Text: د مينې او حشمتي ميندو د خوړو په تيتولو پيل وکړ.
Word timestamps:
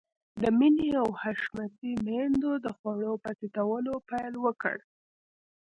د 0.41 0.43
مينې 0.59 0.89
او 1.01 1.07
حشمتي 1.21 1.91
ميندو 2.05 2.51
د 2.65 2.67
خوړو 2.77 3.13
په 3.23 3.31
تيتولو 3.39 3.93
پيل 4.09 4.33
وکړ. 4.45 4.77